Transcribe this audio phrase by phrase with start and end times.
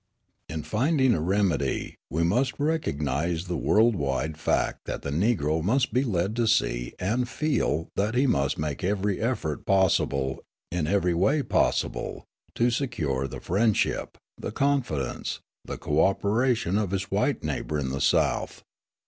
[0.49, 5.93] In finding a remedy, we must recognise the world wide fact that the Negro must
[5.93, 10.41] be led to see and feel that he must make every effort possible,
[10.71, 12.25] in every way possible,
[12.55, 18.01] to secure the friendship, the confidence, the co operation of his white neighbour in the
[18.01, 18.63] South.